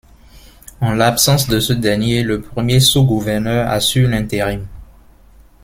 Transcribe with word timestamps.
En 0.79 0.95
l’absence 0.95 1.47
de 1.47 1.59
ce 1.59 1.73
dernier, 1.73 2.23
le 2.23 2.41
premier 2.41 2.79
Sous-gouverneur 2.79 3.69
assure 3.69 4.09
l’intérim. 4.09 4.65